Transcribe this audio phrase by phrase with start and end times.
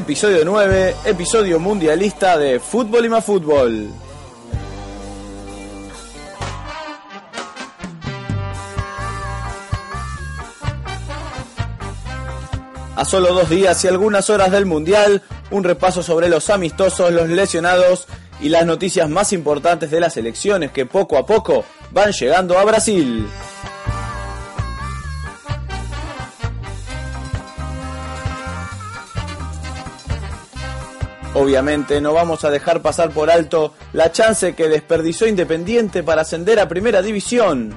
[0.00, 3.90] episodio 9, episodio mundialista de Fútbol y más Fútbol.
[12.96, 17.28] A solo dos días y algunas horas del Mundial, un repaso sobre los amistosos, los
[17.28, 18.06] lesionados
[18.40, 22.64] y las noticias más importantes de las elecciones que poco a poco van llegando a
[22.64, 23.26] Brasil.
[31.40, 36.60] Obviamente no vamos a dejar pasar por alto la chance que desperdició Independiente para ascender
[36.60, 37.74] a Primera División.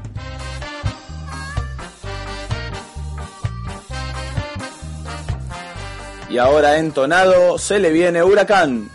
[6.29, 8.89] Y ahora entonado se le viene Huracán.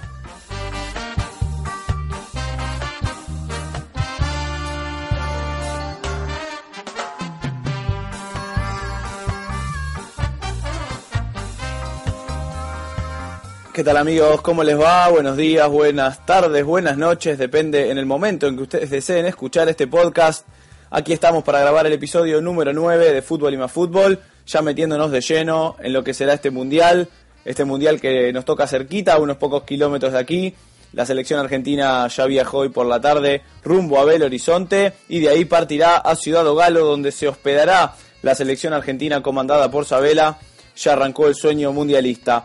[13.79, 14.41] ¿Qué tal amigos?
[14.41, 15.09] ¿Cómo les va?
[15.09, 19.69] Buenos días, buenas tardes, buenas noches, depende en el momento en que ustedes deseen escuchar
[19.69, 20.45] este podcast.
[20.91, 24.19] Aquí estamos para grabar el episodio número 9 de Fútbol y más Fútbol,
[24.49, 27.09] ya metiéndonos de lleno en lo que será este mundial,
[27.45, 30.55] este mundial que nos toca cerquita, a unos pocos kilómetros de aquí.
[30.93, 35.29] La selección argentina ya viajó hoy por la tarde rumbo a Belo Horizonte y de
[35.29, 40.37] ahí partirá a Ciudad Galo donde se hospedará la selección argentina comandada por Sabela.
[40.75, 42.45] Ya arrancó el sueño mundialista.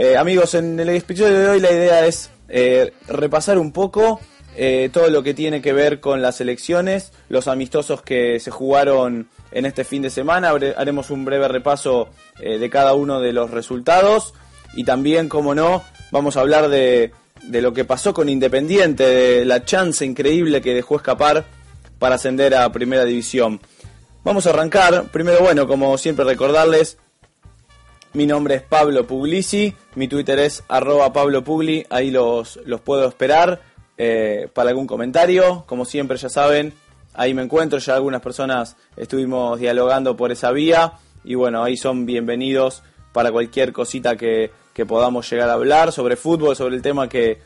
[0.00, 4.20] Eh, amigos, en el episodio de hoy la idea es eh, repasar un poco
[4.56, 9.28] eh, todo lo que tiene que ver con las elecciones, los amistosos que se jugaron
[9.50, 10.50] en este fin de semana.
[10.50, 14.34] Haremos un breve repaso de cada uno de los resultados
[14.72, 15.82] y también, como no,
[16.12, 17.10] vamos a hablar de,
[17.42, 21.44] de lo que pasó con Independiente, de la chance increíble que dejó escapar
[21.98, 23.60] para ascender a Primera División.
[24.22, 25.06] Vamos a arrancar.
[25.10, 26.98] Primero, bueno, como siempre recordarles
[28.14, 33.06] mi nombre es Pablo Puglisi, mi Twitter es arroba Pablo Pugli, ahí los, los puedo
[33.06, 33.60] esperar
[33.96, 35.64] eh, para algún comentario.
[35.66, 36.72] Como siempre ya saben,
[37.14, 40.94] ahí me encuentro, ya algunas personas estuvimos dialogando por esa vía
[41.24, 42.82] y bueno, ahí son bienvenidos
[43.12, 44.50] para cualquier cosita que,
[44.86, 47.40] podamos llegar a hablar sobre fútbol, sobre el tema que,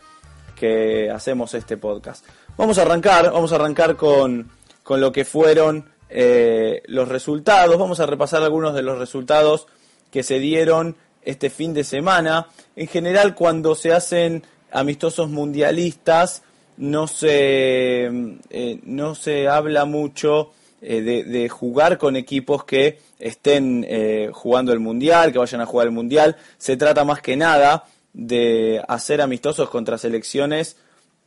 [0.55, 2.27] que hacemos este podcast.
[2.59, 4.51] Vamos a arrancar, vamos a arrancar con,
[4.83, 9.67] con lo que fueron eh, los resultados, vamos a repasar algunos de los resultados
[10.13, 12.47] que se dieron este fin de semana.
[12.77, 16.43] En general, cuando se hacen amistosos mundialistas,
[16.77, 18.05] no se,
[18.51, 24.81] eh, no se habla mucho eh, de, jugar con equipos que estén eh, jugando el
[24.81, 26.37] mundial, que vayan a jugar el mundial.
[26.59, 30.77] Se trata más que nada de hacer amistosos contra selecciones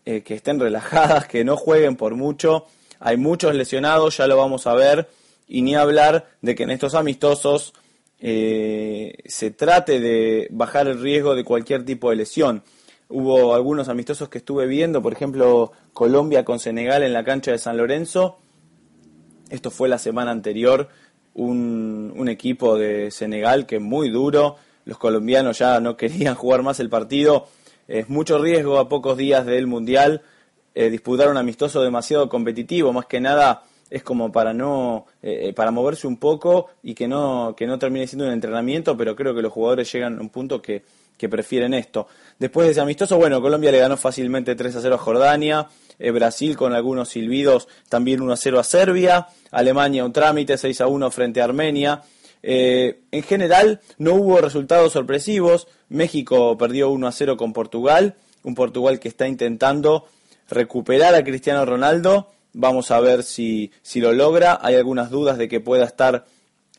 [0.05, 2.67] que estén relajadas, que no jueguen por mucho.
[2.99, 5.09] Hay muchos lesionados, ya lo vamos a ver,
[5.47, 7.73] y ni hablar de que en estos amistosos
[8.19, 12.63] eh, se trate de bajar el riesgo de cualquier tipo de lesión.
[13.07, 17.59] Hubo algunos amistosos que estuve viendo, por ejemplo, Colombia con Senegal en la cancha de
[17.59, 18.37] San Lorenzo.
[19.49, 20.89] Esto fue la semana anterior,
[21.35, 24.55] un, equipo de Senegal que es muy duro.
[24.85, 27.47] Los colombianos ya no querían jugar más el partido.
[27.87, 30.23] Es mucho riesgo a pocos días del Mundial.
[30.73, 35.53] Eh, disputar un amistoso demasiado competitivo, más que nada es como para no eh, eh,
[35.53, 39.35] para moverse un poco y que no que no termine siendo un entrenamiento pero creo
[39.35, 40.83] que los jugadores llegan a un punto que,
[41.17, 42.07] que prefieren esto.
[42.39, 45.67] Después de ese amistoso bueno Colombia le ganó fácilmente 3 a 0 a Jordania
[45.99, 50.81] eh, Brasil con algunos silbidos también 1 a 0 a Serbia Alemania un trámite 6
[50.81, 52.01] a 1 frente a Armenia.
[52.47, 55.67] En general no hubo resultados sorpresivos.
[55.89, 60.07] México perdió 1 a 0 con Portugal un Portugal que está intentando
[60.49, 64.59] recuperar a Cristiano Ronaldo Vamos a ver si, si lo logra.
[64.61, 66.25] Hay algunas dudas de que pueda estar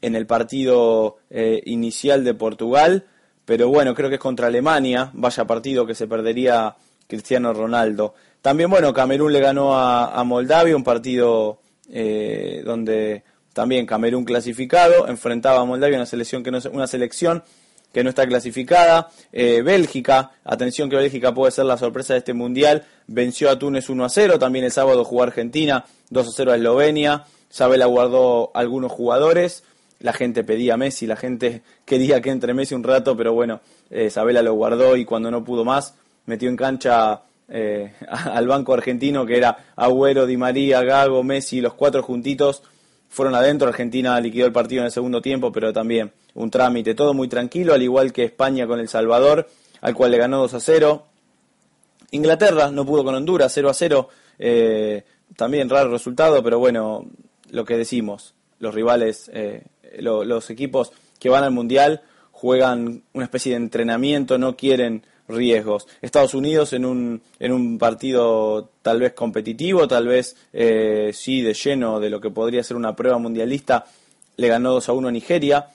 [0.00, 3.04] en el partido eh, inicial de Portugal,
[3.44, 6.76] pero bueno, creo que es contra Alemania, vaya partido que se perdería
[7.06, 8.14] Cristiano Ronaldo.
[8.40, 11.60] También, bueno, Camerún le ganó a, Moldavia, un partido
[11.90, 13.22] eh, donde
[13.52, 17.42] también Camerún clasificado, enfrentaba a Moldavia, una selección que no, una selección
[17.92, 19.08] que no está clasificada.
[19.32, 23.88] Eh, Bélgica, atención que Bélgica puede ser la sorpresa de este mundial, venció a Túnez
[23.88, 24.38] 1 a 0.
[24.38, 27.24] También el sábado jugó Argentina 2 a 0 a Eslovenia.
[27.48, 29.64] Sabela guardó algunos jugadores.
[30.00, 33.60] La gente pedía a Messi, la gente quería que entre Messi un rato, pero bueno,
[33.90, 35.94] eh, Sabela lo guardó y cuando no pudo más,
[36.26, 41.74] metió en cancha eh, al banco argentino que era Agüero, Di María, Gago, Messi, los
[41.74, 42.62] cuatro juntitos
[43.16, 43.68] fueron adentro.
[43.68, 47.72] Argentina liquidó el partido en el segundo tiempo, pero también un trámite, todo muy tranquilo,
[47.72, 49.48] al igual que España con El Salvador,
[49.80, 51.06] al cual le ganó 2 a 0.
[52.10, 54.08] Inglaterra no pudo con Honduras, 0 a 0.
[54.38, 55.04] Eh,
[55.34, 57.06] también raro resultado, pero bueno,
[57.50, 59.64] lo que decimos, los rivales, eh,
[59.98, 62.02] los equipos que van al Mundial
[62.32, 65.86] juegan una especie de entrenamiento, no quieren riesgos.
[66.00, 71.54] Estados Unidos en un, en un partido tal vez competitivo, tal vez eh, sí de
[71.54, 73.84] lleno de lo que podría ser una prueba mundialista,
[74.36, 75.66] le ganó 2 a 1 a Nigeria.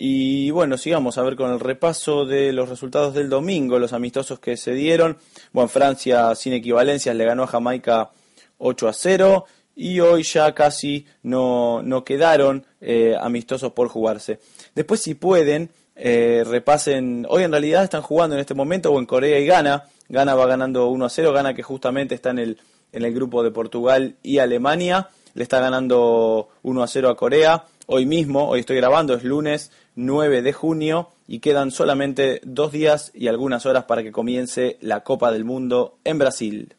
[0.00, 4.38] Y bueno, sigamos a ver con el repaso de los resultados del domingo, los amistosos
[4.38, 5.18] que se dieron.
[5.52, 8.10] Bueno, Francia sin equivalencias le ganó a Jamaica
[8.58, 14.40] 8 a 0 y hoy ya casi no, no quedaron eh, amistosos por jugarse.
[14.74, 19.06] Después si pueden, eh, repasen, hoy en realidad están jugando en este momento o en
[19.06, 22.58] Corea y Ghana, Ghana va ganando 1 a 0, Ghana que justamente está en el,
[22.92, 27.64] en el grupo de Portugal y Alemania, le está ganando 1 a 0 a Corea,
[27.86, 33.10] hoy mismo, hoy estoy grabando, es lunes 9 de junio y quedan solamente dos días
[33.12, 36.76] y algunas horas para que comience la Copa del Mundo en Brasil.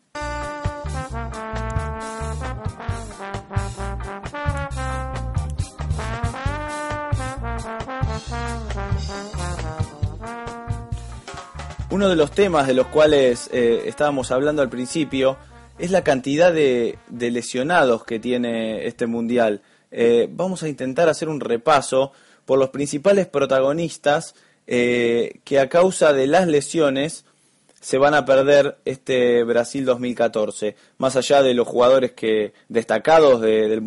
[12.00, 15.36] Uno de los temas de los cuales eh, estábamos hablando al principio
[15.78, 19.62] es la cantidad de, lesionados que tiene este mundial.
[19.92, 22.14] Eh, vamos a intentar hacer un repaso
[22.46, 24.34] por los principales protagonistas
[24.66, 27.26] eh, que a causa de las lesiones
[27.82, 30.78] se van a perder este Brasil 2014.
[31.00, 33.82] Más allá de los jugadores que destacados de,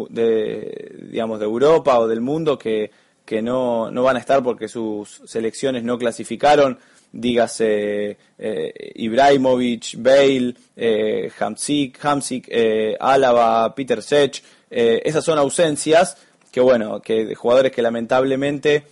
[1.10, 2.90] digamos, de Europa o del mundo que,
[3.24, 6.78] que no, no van a estar porque sus selecciones no clasificaron,
[7.12, 16.16] dígase eh, Ibrahimovic, Bale, eh, Hamsik, Hamsik eh, Álava, Peter Sech, eh, esas son ausencias
[16.50, 18.84] que bueno, que jugadores que lamentablemente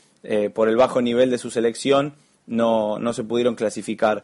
[0.55, 2.15] por el bajo nivel de su selección
[2.47, 4.23] no, no se pudieron clasificar.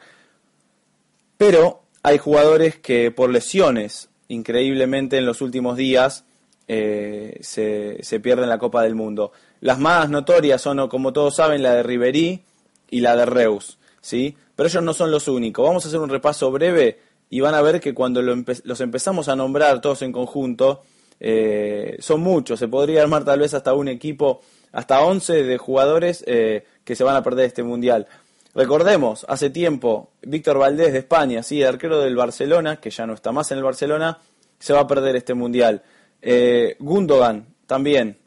[1.38, 6.24] Pero hay jugadores que por lesiones, increíblemente en los últimos días,
[6.66, 9.32] se, se pierden la Copa del Mundo.
[9.60, 12.42] Las más notorias son, como todos saben, la de Riverí
[12.90, 13.78] y la de Reus.
[14.06, 14.36] ¿Sí?
[14.54, 15.66] Pero ellos no son los únicos.
[15.66, 19.34] Vamos a hacer un repaso breve y van a ver que cuando los empezamos a
[19.34, 20.84] nombrar todos en conjunto,
[21.18, 22.60] eh, son muchos.
[22.60, 27.02] Se podría armar tal vez hasta un equipo, hasta 11 de jugadores eh, que se
[27.02, 28.06] van a perder este mundial.
[28.54, 33.12] Recordemos, hace tiempo, Víctor Valdés de España, sí, el arquero del Barcelona, que ya no
[33.12, 34.20] está más en el Barcelona,
[34.60, 35.82] se va a perder este mundial.
[36.22, 38.18] Eh, Gundogan también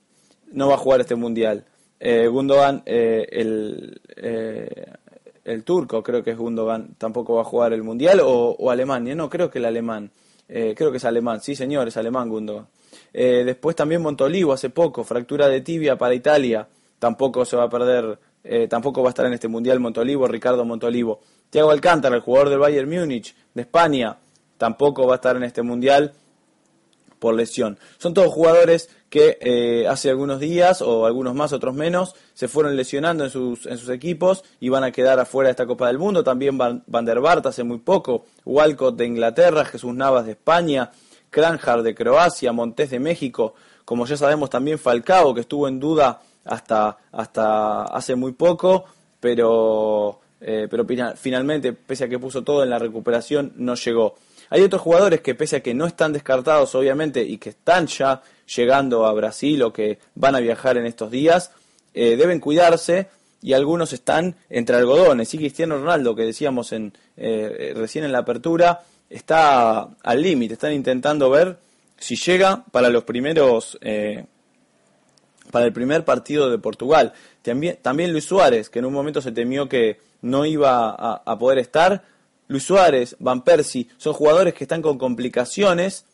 [0.51, 1.63] no va a jugar este mundial.
[2.01, 3.99] Gundogan, el
[5.45, 9.29] el turco, creo que es Gundogan, tampoco va a jugar el Mundial, o, Alemania, no,
[9.29, 10.11] creo que el alemán,
[10.47, 12.67] eh, creo que es alemán, sí señor, es alemán Gundogan.
[13.13, 16.67] Eh, después también Montolivo, hace poco, fractura de tibia para Italia,
[16.99, 20.65] tampoco se va a perder, eh, tampoco va a estar en este Mundial Montolivo, Ricardo
[20.65, 21.21] Montolivo.
[21.49, 24.17] Thiago Alcántara, el jugador del Bayern Múnich, de España,
[24.57, 26.13] tampoco va a estar en este Mundial
[27.19, 27.77] por lesión.
[27.97, 32.75] Son todos jugadores que eh, hace algunos días, o algunos más, otros menos, se fueron
[32.75, 35.97] lesionando en sus, en sus equipos y van a quedar afuera de esta Copa del
[35.97, 36.23] Mundo.
[36.23, 40.91] También Van, der Bart hace muy poco, Walcott de Inglaterra, Jesús Navas de España,
[41.29, 46.21] Kranjar de Croacia, Montes de México, como ya sabemos también Falcao, que estuvo en duda
[46.45, 48.85] hasta, hasta hace muy poco,
[49.19, 54.15] pero, eh, pero finalmente, pese a que puso todo en la recuperación, no llegó.
[54.49, 58.21] Hay otros jugadores que pese a que no están descartados obviamente y que están ya
[58.55, 61.51] llegando a Brasil o que van a viajar en estos días,
[61.93, 63.09] eh, deben cuidarse
[63.41, 65.33] y algunos están entre algodones.
[65.33, 70.73] Y Cristiano Ronaldo, que decíamos en, eh, recién en la apertura, está al límite, están
[70.73, 71.57] intentando ver
[71.97, 73.77] si llega para los primeros...
[73.81, 74.25] Eh,
[75.51, 77.11] para el primer partido de Portugal.
[77.41, 81.57] También, también Luis Suárez, que en un momento se temió que no iba a poder
[81.57, 82.03] estar,
[82.49, 86.05] Luis Suárez, Van Persie, son jugadores que están con complicaciones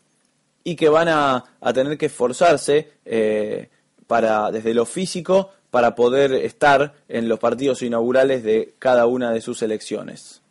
[0.66, 3.70] y que van a, tener que esforzarse eh,
[4.06, 9.40] para, desde lo físico para poder estar en los partidos inaugurales de cada una de
[9.40, 10.42] sus selecciones.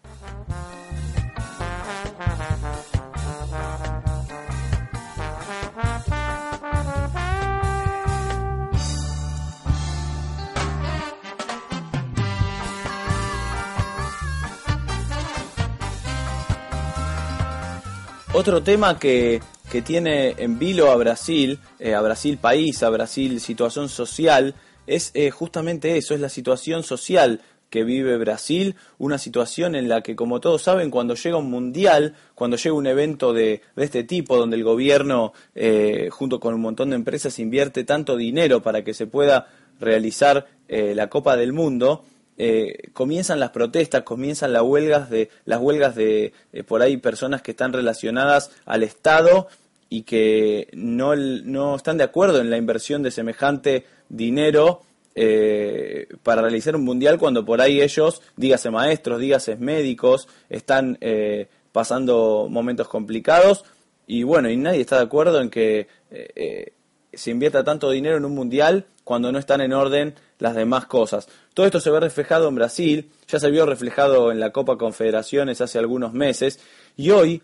[18.37, 19.41] Otro tema que,
[19.85, 24.57] tiene en vilo a Brasil, eh, a Brasil país, a Brasil situación social,
[24.89, 30.03] es eh, justamente eso, es la situación social que vive Brasil, una situación en la
[30.03, 34.37] que, como todos saben, cuando llega un mundial, cuando llega un evento de, este tipo,
[34.37, 38.95] donde el gobierno, eh, junto con un montón de empresas, invierte tanto dinero para que
[38.95, 39.47] se pueda
[39.79, 42.05] realizar la Copa del Mundo,
[42.39, 47.43] eh, comienzan las protestas, comienzan las huelgas de las huelgas de eh, por ahí personas
[47.43, 49.49] que están relacionadas al Estado
[49.89, 54.83] y que no, no están de acuerdo en la inversión de semejante dinero
[55.15, 61.49] eh, para realizar un mundial cuando por ahí ellos, dígase maestros, dígase médicos, están eh,
[61.71, 63.65] pasando momentos complicados.
[64.07, 66.73] Y bueno, y nadie está de acuerdo en que eh,
[67.17, 71.29] se invierta tanto dinero en un mundial cuando no están en orden las demás cosas.
[71.53, 75.61] Todo esto se ve reflejado en Brasil, ya se vio reflejado en la Copa Confederaciones
[75.61, 76.59] hace algunos meses
[76.97, 77.43] y hoy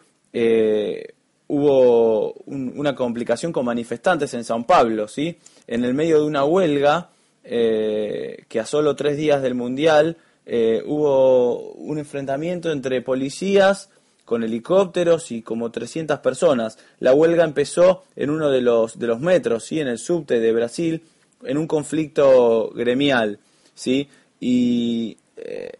[1.52, 5.36] hubo una complicación con manifestantes en San Pablo, ¿sí?
[5.66, 7.10] En el medio de una huelga
[7.42, 13.90] eh, que a solo tres días del Mundial eh, hubo un enfrentamiento entre policías
[14.30, 16.78] con helicópteros y como 300 personas.
[17.00, 19.80] La huelga empezó en uno de los, de los metros, ¿sí?
[19.80, 21.02] en el subte de Brasil,
[21.42, 23.40] en un conflicto gremial.
[23.74, 24.08] ¿sí?
[24.38, 25.72] Y eh,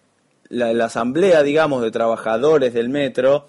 [0.49, 3.47] la, asamblea, digamos, de trabajadores del metro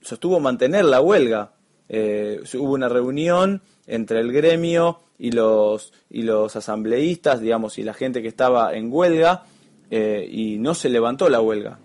[0.00, 1.52] sostuvo mantener la huelga.
[1.90, 8.22] hubo una reunión entre el gremio y los, y los asambleístas, digamos, y la gente
[8.22, 9.44] que estaba en huelga,
[9.90, 11.78] eh, y no se levantó la huelga.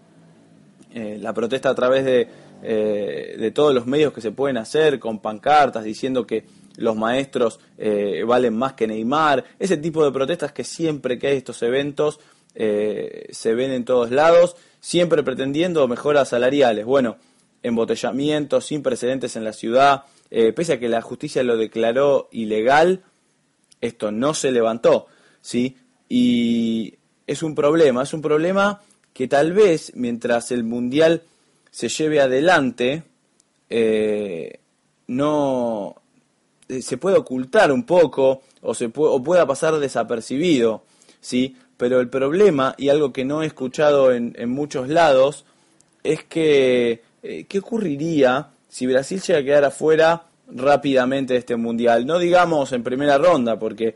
[0.93, 2.27] Eh, la protesta a través de,
[2.63, 6.45] eh, de todos los medios que se pueden hacer, con pancartas diciendo que
[6.77, 7.59] los maestros
[8.25, 12.21] valen más que Neymar, ese tipo de protestas que siempre que hay estos eventos
[12.55, 16.85] se ven en todos lados, siempre pretendiendo mejoras salariales.
[16.85, 17.17] Bueno,
[17.63, 23.03] embotellamientos sin precedentes en la ciudad, pese a que la justicia lo declaró ilegal,
[23.81, 25.07] esto no se levantó,
[25.41, 25.75] ¿sí?
[26.07, 26.95] Y
[27.27, 28.81] es un problema, es un problema
[29.19, 31.23] que tal vez mientras el Mundial
[31.71, 33.03] se lleve adelante,
[33.69, 34.61] eh,
[35.07, 35.95] no
[36.69, 40.85] eh, se puede ocultar un poco o, se o pueda pasar desapercibido,
[41.19, 41.57] ¿sí?
[41.75, 45.43] Pero el problema, y algo que no he escuchado en, muchos lados,
[46.01, 52.05] es que, eh, ¿qué ocurriría si Brasil llega a quedar afuera rápidamente de este mundial.
[52.05, 53.95] No digamos en primera ronda, porque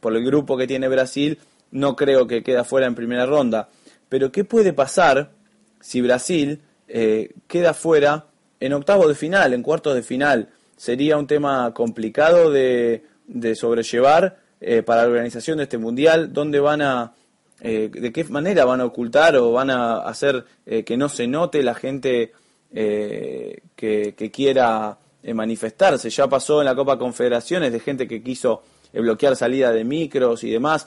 [0.00, 1.38] por el grupo que tiene Brasil
[1.70, 3.68] no creo que quede fuera en primera ronda.
[4.14, 5.32] Pero ¿qué puede pasar
[5.80, 8.26] si Brasil eh, queda fuera
[8.60, 10.50] en octavos de final, en cuartos de final?
[10.76, 16.32] Sería un tema complicado de, de sobrellevar eh, para la organización de este mundial.
[16.32, 17.14] ¿Dónde van a,
[17.60, 21.64] eh, de qué manera van a ocultar o van a hacer que no se note
[21.64, 22.30] la gente
[22.72, 24.96] que, que quiera
[25.34, 26.08] manifestarse.
[26.08, 30.44] Ya pasó en la Copa Confederaciones de gente que quiso eh, bloquear salida de micros
[30.44, 30.86] y demás.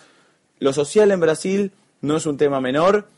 [0.60, 3.17] Lo social en Brasil no es un tema menor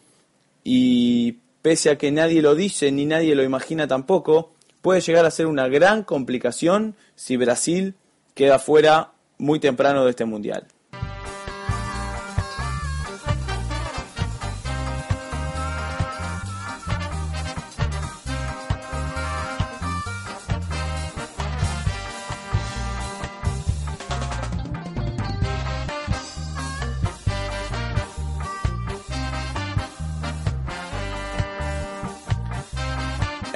[0.72, 4.52] y pese a que nadie lo dice ni nadie lo imagina tampoco,
[4.84, 7.96] puede llegar a ser una gran complicación si Brasil
[8.36, 10.68] queda fuera muy temprano de este mundial.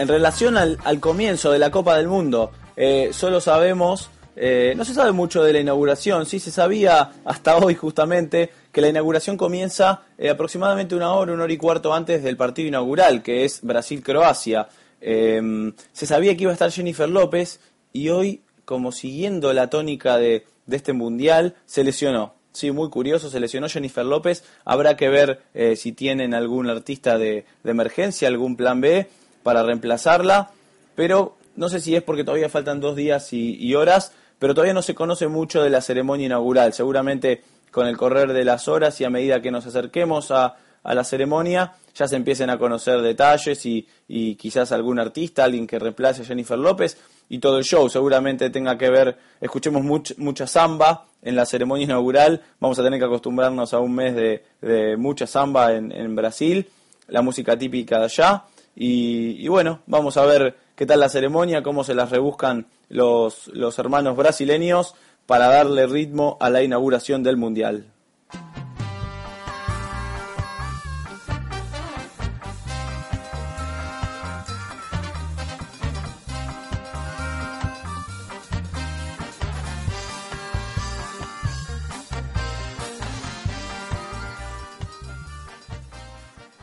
[0.03, 4.93] En relación al, comienzo de la Copa del Mundo, eh, solo sabemos, eh, no se
[4.93, 10.01] sabe mucho de la inauguración, sí se sabía hasta hoy justamente que la inauguración comienza
[10.17, 14.67] eh, aproximadamente una hora, una hora y cuarto antes del partido inaugural, que es Brasil-Croacia.
[14.99, 17.61] Em, se sabía que iba a estar Jennifer López
[17.93, 22.33] y hoy, como siguiendo la tónica de, este mundial, se lesionó.
[22.51, 24.43] Sí, muy curioso, se lesionó Jennifer López.
[24.65, 25.41] Habrá que ver
[25.75, 29.07] si tienen algún artista de, de emergencia, algún plan B
[29.43, 30.51] para reemplazarla,
[30.95, 34.81] pero no sé si es porque todavía faltan dos días y, horas, pero todavía no
[34.81, 36.73] se conoce mucho de la ceremonia inaugural.
[36.73, 41.03] Seguramente con el correr de las horas y a medida que nos acerquemos a, la
[41.05, 43.87] ceremonia, ya se empiecen a conocer detalles y,
[44.35, 46.97] quizás algún artista, alguien que reemplace a Jennifer López
[47.29, 47.87] y todo el show.
[47.89, 49.83] Seguramente tenga que ver, escuchemos
[50.17, 54.97] mucha samba en la ceremonia inaugural, vamos a tener que acostumbrarnos a un mes de,
[54.97, 56.67] mucha samba en, en Brasil,
[57.07, 58.43] la música típica de allá.
[58.75, 63.77] Y, bueno, vamos a ver qué tal la ceremonia, cómo se las rebuscan los, los
[63.77, 67.93] hermanos brasileños para darle ritmo a la inauguración del Mundial.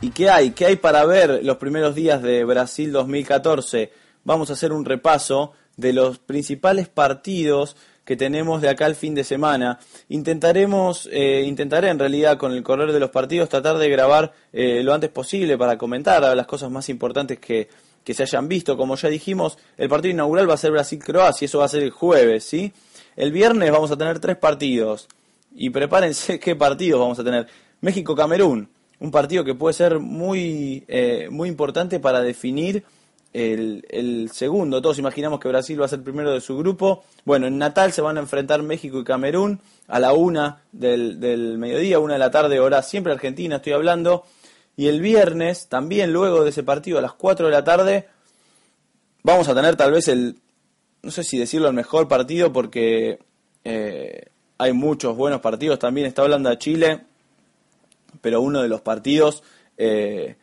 [0.03, 0.49] ¿Y qué hay?
[0.49, 3.91] ¿Qué hay para ver los primeros días de Brasil 2014?
[4.23, 9.13] Vamos a hacer un repaso de los principales partidos que tenemos de acá al fin
[9.13, 9.77] de semana.
[10.09, 14.81] Intentaremos, eh, intentaré en realidad con el correr de los partidos tratar de grabar eh,
[14.81, 17.69] lo antes posible para comentar las cosas más importantes que,
[18.03, 18.75] que se hayan visto.
[18.75, 21.91] Como ya dijimos, el partido inaugural va a ser Brasil-Croacia, eso va a ser el
[21.91, 22.73] jueves, ¿sí?
[23.15, 25.07] El viernes vamos a tener tres partidos.
[25.55, 27.45] y prepárense qué partidos vamos a tener.
[27.81, 28.67] México-Camerún,
[29.01, 32.83] un partido que puede ser muy, eh, muy importante para definir
[33.33, 34.81] el, segundo.
[34.81, 37.03] Todos imaginamos que Brasil va a ser primero de su grupo.
[37.25, 41.57] Bueno, en Natal se van a enfrentar México y Camerún a la una del, del
[41.57, 44.23] mediodía, una de la tarde, hora siempre Argentina, estoy hablando.
[44.77, 48.07] Y el viernes, también luego de ese partido, a las 4 de la tarde,
[49.23, 50.37] vamos a tener tal vez el,
[51.01, 53.17] no sé si decirlo el mejor partido, porque
[53.63, 54.27] eh,
[54.59, 55.79] hay muchos buenos partidos.
[55.79, 57.01] También está hablando de Chile,
[58.21, 59.43] pero uno de los partidos
[59.77, 60.35] eh,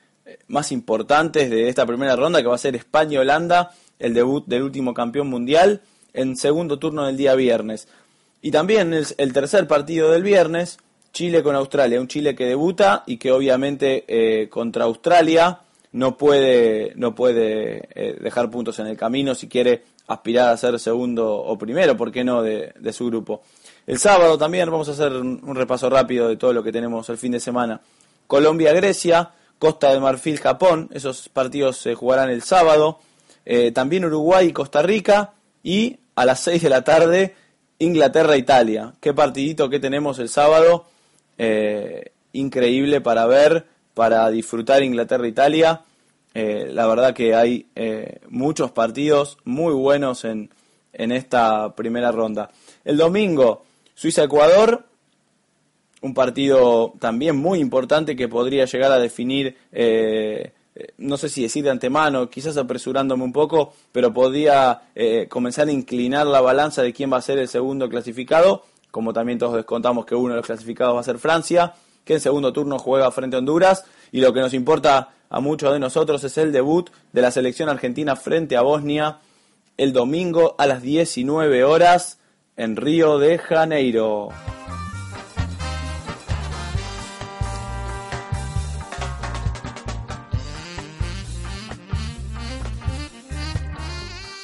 [0.48, 4.92] más importantes de esta primera ronda, que va a ser España-Holanda, el debut del último
[4.94, 5.80] campeón mundial,
[6.12, 7.88] en segundo turno del día viernes.
[8.42, 10.78] Y también el, tercer partido del viernes,
[11.12, 15.60] Chile con Australia, un Chile que debuta y que obviamente eh, contra Australia
[15.92, 20.78] no puede, no puede eh, dejar puntos en el camino si quiere aspirar a ser
[20.78, 23.42] segundo o primero, ¿por qué no?, de su grupo.
[23.88, 27.16] El sábado también vamos a hacer un repaso rápido de todo lo que tenemos el
[27.16, 27.80] fin de semana.
[28.26, 32.98] Colombia-Grecia, Costa de Marfil, Japón, esos partidos se jugarán el sábado.
[33.46, 35.32] Eh, también Uruguay y Costa Rica.
[35.62, 37.34] Y a las 6 de la tarde,
[37.78, 38.92] Inglaterra-Italia.
[39.00, 40.84] Qué partidito que tenemos el sábado.
[41.38, 43.64] Eh, increíble para ver,
[43.94, 45.80] para disfrutar Inglaterra-Italia.
[46.34, 47.66] Eh, la verdad que hay
[48.28, 50.50] muchos partidos muy buenos en,
[50.92, 52.50] en esta primera ronda.
[52.84, 53.64] El domingo,
[53.98, 54.84] Suiza-Ecuador,
[56.02, 60.52] un partido también muy importante que podría llegar a definir, eh,
[60.98, 65.72] no sé si decir de antemano, quizás apresurándome un poco, pero podría eh, comenzar a
[65.72, 68.62] inclinar la balanza de quién va a ser el segundo clasificado,
[68.92, 71.74] como también todos descontamos que uno de los clasificados va a ser Francia,
[72.04, 75.72] que en segundo turno juega frente a Honduras, y lo que nos importa a muchos
[75.72, 79.18] de nosotros es el debut de la selección argentina frente a Bosnia
[79.76, 82.18] el domingo a las 19 horas
[82.58, 84.28] en Río de Janeiro.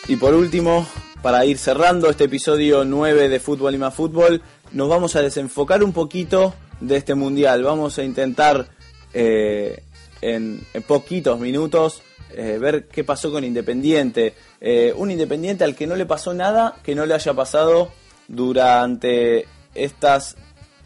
[0.06, 0.86] Y por último,
[1.22, 5.82] para ir cerrando este episodio 9 de Fútbol y más Fútbol, nos vamos a desenfocar
[5.82, 7.64] un poquito de este mundial.
[7.64, 8.68] Vamos a intentar
[9.12, 9.82] eh,
[10.20, 14.34] en, poquitos minutos eh, ver qué pasó con Independiente.
[14.60, 17.90] Eh, un Independiente al que no le pasó nada que no le haya pasado
[18.28, 20.36] durante estas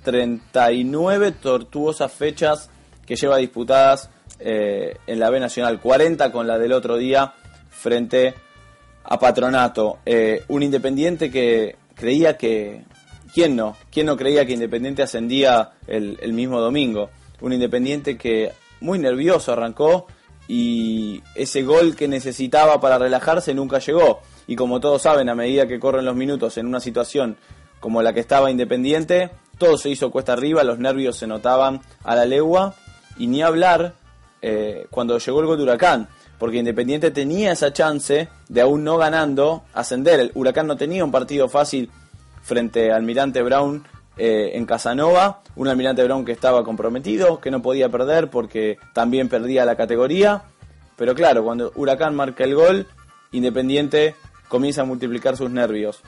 [0.05, 2.71] 39 tortuosas fechas
[3.07, 5.81] que lleva disputadas en la B Nacional.
[5.81, 7.35] 40 con la del otro día
[7.71, 8.35] frente
[9.11, 12.85] a Patronato, eh, un Independiente que creía que...
[13.33, 13.77] ¿Quién no?
[13.91, 17.11] ¿Quién no creía que Independiente ascendía el, el mismo domingo?
[17.41, 20.07] Un Independiente que muy nervioso arrancó
[20.47, 24.21] y ese gol que necesitaba para relajarse nunca llegó.
[24.49, 27.37] Y como todos saben, a medida que corren los minutos en una situación
[27.79, 32.17] como la que estaba Independiente, todo se hizo cuesta arriba, los nervios se notaban a
[32.17, 32.75] la legua
[33.17, 33.95] y ni hablar
[34.43, 36.09] eh, cuando llegó el gol de Huracán
[36.39, 40.21] porque Independiente tenía esa chance de aún no ganando ascender.
[40.21, 41.91] El Huracán no tenía un partido fácil
[42.43, 43.85] frente al Almirante Brown
[44.17, 49.29] eh, en Casanova, un Almirante Brown que estaba comprometido, que no podía perder porque también
[49.29, 50.43] perdía la categoría.
[50.97, 52.87] Pero claro, cuando Huracán marca el gol,
[53.31, 54.15] Independiente
[54.49, 56.03] comienza a multiplicar sus nervios.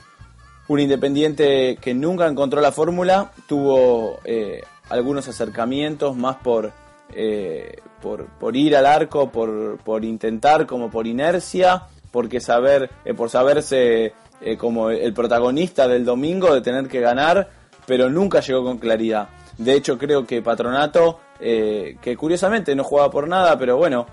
[0.67, 6.71] Un Independiente que nunca encontró la fórmula, tuvo eh, algunos acercamientos más por
[7.13, 13.13] eh, por, por, ir al arco, por, por, intentar como por inercia, porque saber, eh,
[13.13, 14.13] por saberse
[14.57, 17.49] como el protagonista del domingo de tener que ganar,
[17.85, 19.27] pero nunca llegó con claridad.
[19.57, 24.07] De hecho creo que Patronato, que curiosamente no jugaba por nada, pero bueno,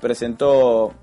[0.00, 0.94] presentó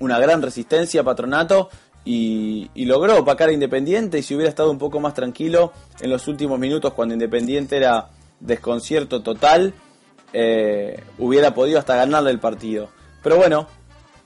[0.00, 1.70] una gran resistencia Patronato
[2.04, 6.10] y, y, logró opacar a Independiente y si hubiera estado un poco más tranquilo en
[6.10, 8.08] los últimos minutos cuando Independiente era
[8.40, 9.74] desconcierto total,
[10.32, 12.88] eh, hubiera podido hasta ganarle el partido.
[13.22, 13.66] Pero bueno,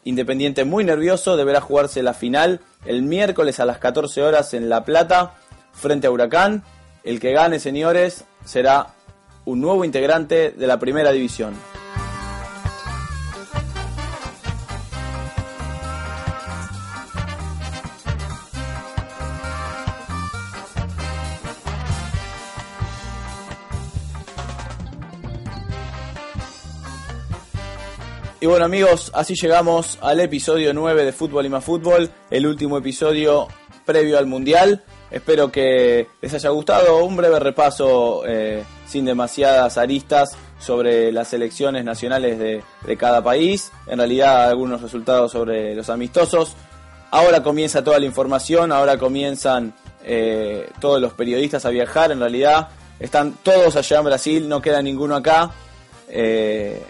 [0.04, 4.84] Independiente muy nervioso, deberá jugarse la final el miércoles a las 14 horas en La
[4.84, 5.34] Plata
[5.72, 6.62] frente a Huracán.
[7.04, 8.88] El que gane, señores, será
[9.46, 11.54] un nuevo integrante de la primera división.
[28.44, 32.76] Y bueno amigos, así llegamos al episodio 9 de Fútbol y más Fútbol, el último
[32.76, 33.48] episodio
[33.86, 34.84] previo al Mundial.
[35.10, 41.86] Espero que les haya gustado un breve repaso eh, sin demasiadas aristas sobre las elecciones
[41.86, 46.54] nacionales de, de cada país, en realidad algunos resultados sobre los amistosos.
[47.12, 49.72] Ahora comienza toda la información, ahora comienzan
[50.04, 52.68] eh, todos los periodistas a viajar, en realidad
[53.00, 55.50] están todos allá en Brasil, no queda ninguno acá.
[56.10, 56.82] Eh,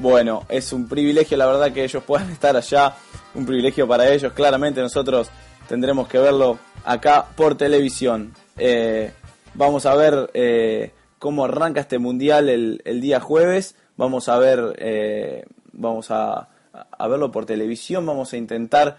[0.00, 2.94] bueno, es un privilegio la verdad que ellos puedan estar allá,
[3.34, 5.30] un privilegio para ellos, claramente nosotros
[5.68, 8.34] tendremos que verlo acá por televisión.
[8.56, 9.12] Eh,
[9.54, 16.10] vamos a ver cómo arranca este mundial el, el día jueves, vamos a ver, vamos
[16.10, 18.98] a, a, verlo por televisión, vamos a intentar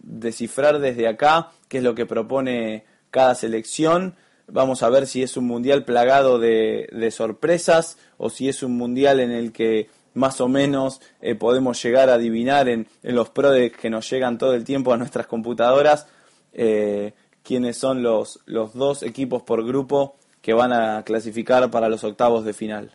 [0.00, 4.14] descifrar desde acá qué es lo que propone cada selección.
[4.48, 9.20] Vamos a ver si es un mundial plagado de, sorpresas o si es un mundial
[9.20, 13.90] en el que más o menos eh, podemos llegar a adivinar en, los PRODEX que
[13.90, 16.06] nos llegan todo el tiempo a nuestras computadoras
[16.52, 22.04] eh, quiénes son los, los dos equipos por grupo que van a clasificar para los
[22.04, 22.92] octavos de final.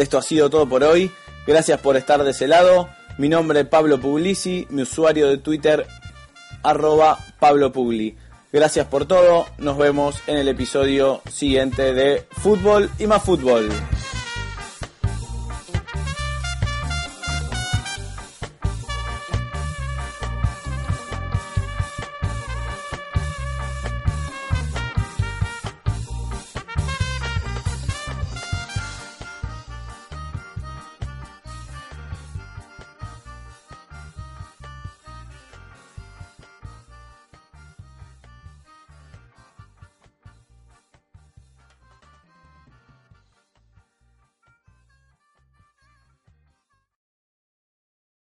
[0.00, 1.10] Esto ha sido todo por hoy.
[1.46, 2.88] Gracias por estar de ese lado.
[3.18, 5.86] Mi nombre es Pablo Puglisi, mi usuario de Twitter
[6.62, 8.16] arroba Pablo Pugli.
[8.52, 9.46] Gracias por todo.
[9.58, 13.68] Nos vemos en el episodio siguiente de Fútbol y más fútbol.